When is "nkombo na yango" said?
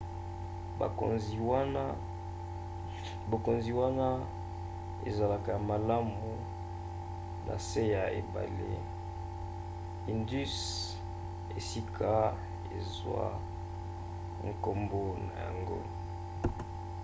14.49-15.79